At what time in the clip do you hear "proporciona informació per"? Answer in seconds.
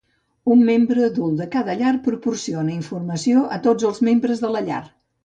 2.07-3.59